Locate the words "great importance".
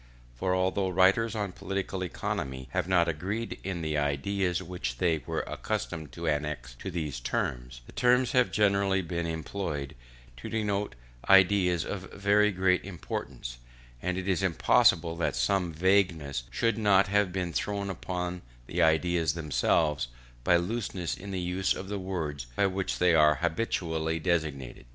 12.51-13.59